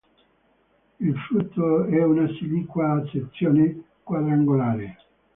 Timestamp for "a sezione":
2.93-3.83